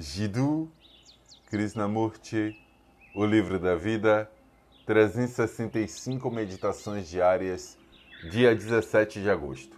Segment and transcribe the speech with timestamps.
[0.00, 0.70] Jiddu
[1.50, 2.56] Krishnamurti,
[3.16, 4.30] O Livro da Vida,
[4.86, 7.76] 365 Meditações Diárias,
[8.30, 9.76] dia 17 de agosto.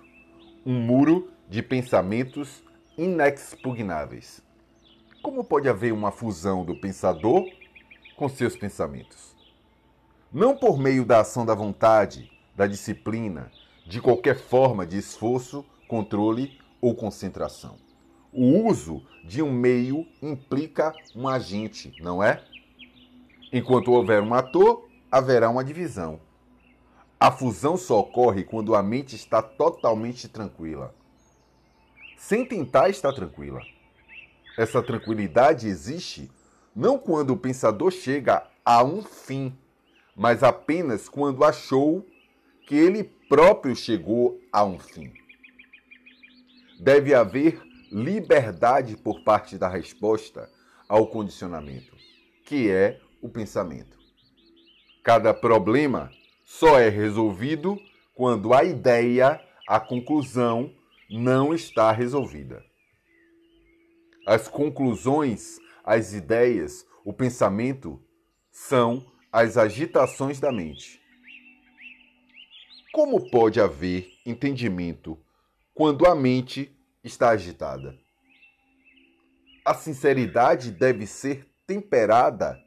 [0.67, 2.62] Um muro de pensamentos
[2.98, 4.43] inexpugnáveis.
[5.22, 7.46] Como pode haver uma fusão do pensador
[8.14, 9.34] com seus pensamentos?
[10.30, 13.50] Não por meio da ação da vontade, da disciplina,
[13.87, 17.78] de qualquer forma de esforço, controle ou concentração
[18.33, 22.45] o uso de um meio implica um agente, não é?
[23.53, 26.20] Enquanto houver um ator, haverá uma divisão.
[27.19, 30.95] A fusão só ocorre quando a mente está totalmente tranquila.
[32.16, 33.61] Sem tentar estar tranquila.
[34.56, 36.31] Essa tranquilidade existe
[36.75, 39.56] não quando o pensador chega a um fim,
[40.15, 42.06] mas apenas quando achou
[42.67, 45.12] que ele próprio chegou a um fim.
[46.78, 50.48] Deve haver liberdade por parte da resposta
[50.89, 51.97] ao condicionamento,
[52.45, 53.98] que é o pensamento.
[55.03, 56.11] Cada problema
[56.45, 57.79] só é resolvido
[58.14, 60.75] quando a ideia, a conclusão,
[61.09, 62.64] não está resolvida.
[64.27, 68.01] As conclusões, as ideias, o pensamento
[68.51, 71.01] são as agitações da mente.
[72.92, 75.19] Como pode haver entendimento
[75.73, 77.98] quando a mente está agitada.
[79.65, 82.62] A sinceridade deve ser temperada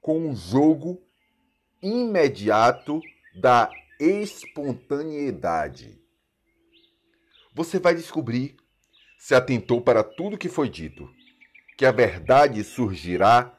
[0.00, 1.02] com o jogo
[1.82, 3.00] imediato
[3.34, 6.00] da espontaneidade.
[7.54, 8.56] Você vai descobrir,
[9.18, 11.08] se atentou para tudo que foi dito,
[11.76, 13.58] que a verdade surgirá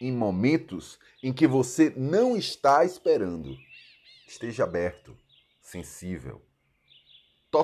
[0.00, 3.56] em momentos em que você não está esperando.
[4.26, 5.16] Esteja aberto,
[5.60, 6.42] sensível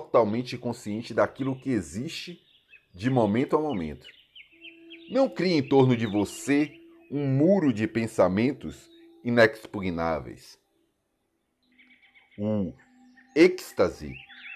[0.01, 2.41] totalmente consciente daquilo que existe
[2.95, 4.07] de momento a momento.
[5.11, 6.73] Não crie em torno de você
[7.11, 8.91] um muro de pensamentos
[9.23, 10.59] inexpugnáveis.
[12.39, 12.72] O
[13.37, 14.15] êxtase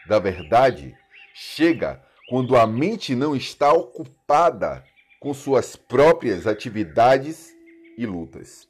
[0.09, 0.97] da verdade
[1.35, 4.83] chega quando a mente não está ocupada
[5.21, 7.55] com suas próprias atividades
[7.99, 8.67] e lutas.